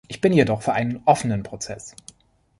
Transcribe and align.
Ich 0.07 0.19
bin 0.19 0.33
jedoch 0.33 0.63
für 0.63 0.73
einen 0.73 1.03
offenen 1.05 1.43
Prozess. 1.43 1.95